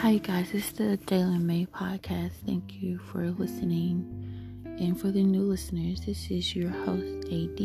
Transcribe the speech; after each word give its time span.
Hi, 0.00 0.18
guys. 0.18 0.54
It's 0.54 0.70
the 0.70 0.96
Jalen 1.06 1.42
May 1.42 1.66
podcast. 1.66 2.30
Thank 2.46 2.80
you 2.80 2.98
for 2.98 3.32
listening. 3.32 4.06
And 4.64 4.98
for 4.98 5.10
the 5.10 5.24
new 5.24 5.42
listeners, 5.42 6.02
this 6.06 6.30
is 6.30 6.54
your 6.54 6.70
host, 6.70 7.24
AD. 7.24 7.60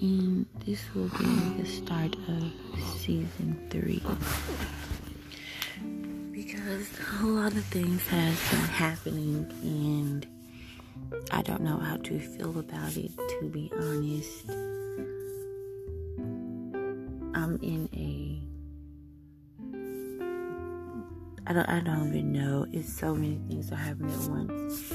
And 0.00 0.46
this 0.64 0.80
will 0.94 1.08
be 1.18 1.60
the 1.60 1.66
start 1.66 2.14
of 2.28 2.52
season 2.98 3.58
three. 3.68 4.00
Because 6.30 6.86
a 7.20 7.26
lot 7.26 7.52
of 7.52 7.64
things 7.64 8.06
have 8.06 8.50
been 8.52 8.68
happening, 8.70 9.50
and 9.62 10.24
I 11.32 11.42
don't 11.42 11.62
know 11.62 11.78
how 11.78 11.96
to 11.96 12.20
feel 12.20 12.56
about 12.60 12.96
it, 12.96 13.10
to 13.40 13.48
be 13.52 13.72
honest. 13.76 14.48
I'm 17.34 17.58
in 17.60 17.88
a 17.92 18.17
I 21.48 21.54
don't 21.54 21.66
I 21.66 21.80
don't 21.80 22.08
even 22.08 22.30
know. 22.30 22.66
It's 22.72 22.92
so 22.92 23.14
many 23.14 23.40
things 23.48 23.72
are 23.72 23.76
happening 23.76 24.12
at 24.12 24.28
once. 24.28 24.92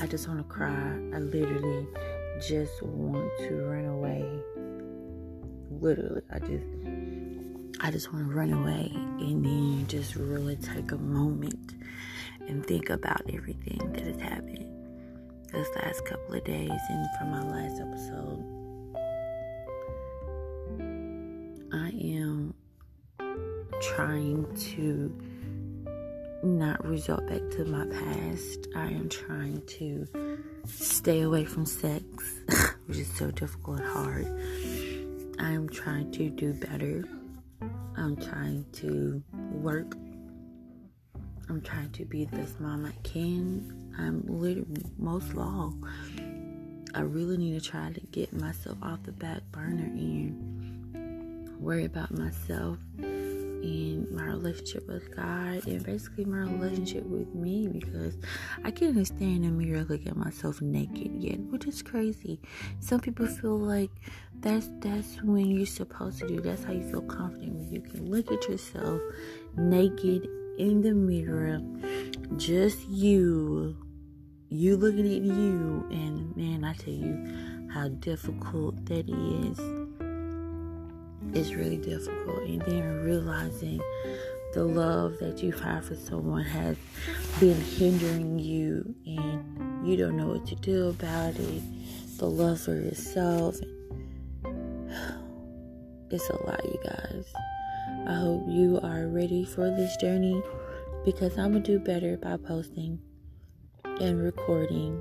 I 0.00 0.06
just 0.06 0.26
want 0.26 0.40
to 0.40 0.44
cry. 0.44 0.70
I 0.70 1.18
literally 1.18 1.86
just 2.40 2.82
want 2.82 3.30
to 3.40 3.62
run 3.62 3.84
away. 3.84 4.24
Literally, 5.70 6.22
I 6.32 6.38
just 6.38 6.64
I 7.82 7.90
just 7.90 8.10
want 8.10 8.26
to 8.26 8.34
run 8.34 8.54
away 8.54 8.90
and 8.94 9.44
then 9.44 9.86
just 9.86 10.16
really 10.16 10.56
take 10.56 10.92
a 10.92 10.96
moment 10.96 11.74
and 12.48 12.64
think 12.64 12.88
about 12.88 13.20
everything 13.30 13.78
that 13.92 14.00
has 14.00 14.18
happened 14.18 14.66
this 15.52 15.68
last 15.76 16.06
couple 16.06 16.36
of 16.36 16.42
days 16.44 16.70
and 16.88 17.06
from 17.18 17.32
my 17.32 17.42
last 17.42 17.82
episode. 17.82 18.42
I 21.70 21.88
am 22.02 22.54
trying 23.82 24.46
to 24.54 25.31
not 26.42 26.84
resort 26.84 27.26
back 27.28 27.40
to 27.56 27.64
my 27.64 27.86
past. 27.86 28.68
I 28.74 28.86
am 28.86 29.08
trying 29.08 29.62
to 29.78 30.06
stay 30.66 31.22
away 31.22 31.44
from 31.44 31.66
sex, 31.66 32.04
which 32.86 32.98
is 32.98 33.08
so 33.14 33.30
difficult 33.30 33.80
and 33.80 33.88
hard. 33.88 34.26
I 35.38 35.52
am 35.52 35.68
trying 35.68 36.10
to 36.12 36.30
do 36.30 36.52
better. 36.54 37.04
I'm 37.96 38.16
trying 38.16 38.64
to 38.74 39.22
work. 39.32 39.94
I'm 41.48 41.60
trying 41.62 41.90
to 41.92 42.04
be 42.04 42.24
the 42.24 42.36
best 42.38 42.60
mom 42.60 42.86
I 42.86 42.92
can. 43.02 43.92
I'm 43.98 44.24
literally, 44.26 44.84
most 44.98 45.30
of 45.30 45.38
all, 45.38 45.74
I 46.94 47.00
really 47.00 47.36
need 47.36 47.60
to 47.62 47.70
try 47.70 47.90
to 47.92 48.00
get 48.10 48.32
myself 48.32 48.78
off 48.82 49.02
the 49.04 49.12
back 49.12 49.42
burner 49.50 49.84
and 49.84 50.61
worry 51.62 51.84
about 51.84 52.10
myself 52.10 52.78
and 52.98 54.10
my 54.10 54.24
relationship 54.24 54.86
with 54.88 55.14
God 55.14 55.66
and 55.66 55.82
basically 55.84 56.24
my 56.24 56.38
relationship 56.38 57.04
with 57.04 57.32
me 57.34 57.68
because 57.68 58.16
I 58.64 58.72
can't 58.72 59.06
stand 59.06 59.22
in 59.22 59.42
the 59.42 59.50
mirror 59.50 59.84
look 59.84 60.06
at 60.06 60.16
myself 60.16 60.60
naked 60.60 61.12
yet, 61.14 61.38
which 61.38 61.66
is 61.66 61.82
crazy. 61.82 62.40
Some 62.80 63.00
people 63.00 63.26
feel 63.26 63.58
like 63.58 63.90
that's 64.40 64.68
that's 64.80 65.22
when 65.22 65.46
you're 65.46 65.66
supposed 65.66 66.18
to 66.18 66.26
do. 66.26 66.40
That's 66.40 66.64
how 66.64 66.72
you 66.72 66.82
feel 66.90 67.02
confident 67.02 67.54
when 67.54 67.72
you 67.72 67.80
can 67.80 68.10
look 68.10 68.32
at 68.32 68.48
yourself 68.48 69.00
naked 69.56 70.28
in 70.58 70.82
the 70.82 70.92
mirror, 70.92 71.60
just 72.36 72.86
you, 72.88 73.76
you 74.48 74.76
looking 74.76 75.06
at 75.06 75.22
you, 75.22 75.86
and 75.90 76.36
man, 76.36 76.64
I 76.64 76.74
tell 76.74 76.92
you 76.92 77.68
how 77.72 77.88
difficult 77.88 78.84
that 78.86 79.08
is 79.08 79.81
is 81.34 81.54
really 81.54 81.78
difficult. 81.78 82.42
And 82.42 82.62
then 82.62 83.04
realizing 83.04 83.80
the 84.54 84.64
love 84.64 85.18
that 85.18 85.42
you 85.42 85.52
have 85.52 85.86
for 85.86 85.94
someone 85.94 86.44
has 86.44 86.76
been 87.40 87.60
hindering 87.60 88.38
you 88.38 88.94
and 89.06 89.86
you 89.86 89.96
don't 89.96 90.16
know 90.16 90.26
what 90.26 90.46
to 90.48 90.54
do 90.56 90.90
about 90.90 91.34
it. 91.36 91.62
The 92.18 92.26
love 92.26 92.60
for 92.60 92.74
yourself. 92.74 93.56
It's 96.10 96.28
a 96.28 96.36
lot, 96.44 96.62
you 96.62 96.78
guys. 96.84 97.24
I 98.06 98.12
hope 98.12 98.44
you 98.46 98.78
are 98.82 99.06
ready 99.06 99.46
for 99.46 99.70
this 99.70 99.96
journey 99.96 100.42
because 101.06 101.38
I'm 101.38 101.52
going 101.52 101.62
to 101.62 101.78
do 101.78 101.82
better 101.82 102.18
by 102.18 102.36
posting 102.36 103.00
and 103.98 104.22
recording 104.22 105.00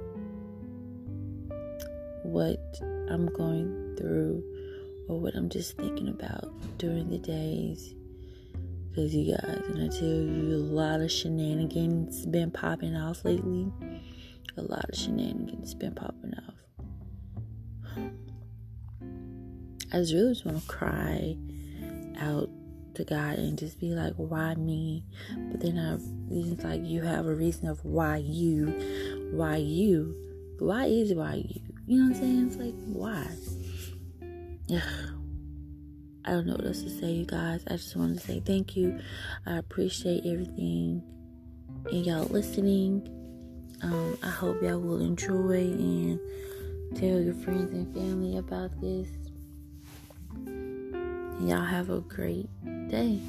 what 2.23 2.79
I'm 3.09 3.27
going 3.33 3.95
through 3.97 4.41
or 5.11 5.19
what 5.19 5.35
I'm 5.35 5.49
just 5.49 5.75
thinking 5.77 6.07
about 6.07 6.53
during 6.77 7.09
the 7.09 7.17
days. 7.17 7.93
Because 8.89 9.13
you 9.13 9.35
guys, 9.35 9.61
and 9.67 9.83
I 9.83 9.87
tell 9.87 10.07
you, 10.07 10.55
a 10.55 10.63
lot 10.63 11.01
of 11.01 11.11
shenanigans 11.11 12.25
been 12.25 12.51
popping 12.51 12.95
off 12.95 13.23
lately. 13.25 13.71
A 14.57 14.61
lot 14.61 14.85
of 14.89 14.97
shenanigans 14.97 15.73
been 15.73 15.93
popping 15.93 16.33
off. 16.47 16.53
I 19.93 19.97
just 19.97 20.13
really 20.13 20.33
just 20.33 20.45
want 20.45 20.61
to 20.61 20.67
cry 20.67 21.35
out 22.19 22.49
to 22.95 23.03
God 23.03 23.37
and 23.37 23.57
just 23.57 23.79
be 23.79 23.89
like, 23.89 24.13
why 24.15 24.55
me? 24.55 25.03
But 25.51 25.61
then 25.61 25.77
I, 25.77 25.95
it's 26.33 26.63
like 26.63 26.81
you 26.83 27.01
have 27.01 27.25
a 27.25 27.35
reason 27.35 27.67
of 27.67 27.83
why 27.83 28.17
you, 28.17 28.67
why 29.31 29.57
you, 29.57 30.15
why 30.59 30.85
is 30.85 31.13
why 31.13 31.43
you? 31.45 31.61
You 31.87 31.97
know 31.97 32.09
what 32.09 32.15
I'm 32.15 32.21
saying? 32.21 32.47
It's 32.47 32.57
like, 32.57 32.75
why? 32.85 33.27
I 36.25 36.31
don't 36.31 36.47
know 36.47 36.55
what 36.55 36.65
else 36.65 36.83
to 36.83 36.89
say, 36.89 37.11
you 37.11 37.25
guys. 37.25 37.63
I 37.67 37.71
just 37.71 37.95
want 37.95 38.17
to 38.17 38.25
say 38.25 38.39
thank 38.45 38.75
you. 38.75 38.99
I 39.45 39.57
appreciate 39.57 40.25
everything 40.25 41.03
and 41.85 42.05
y'all 42.05 42.25
listening. 42.25 43.07
Um, 43.81 44.17
I 44.23 44.29
hope 44.29 44.61
y'all 44.61 44.79
will 44.79 45.01
enjoy 45.01 45.61
and 45.63 46.19
tell 46.95 47.19
your 47.19 47.33
friends 47.33 47.73
and 47.73 47.91
family 47.93 48.37
about 48.37 48.79
this. 48.79 49.07
Y'all 51.41 51.65
have 51.65 51.89
a 51.89 52.01
great 52.01 52.47
day. 52.87 53.19